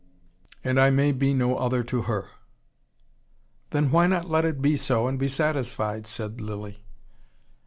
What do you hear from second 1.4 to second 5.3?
other to her" "Then why not let it be so, and be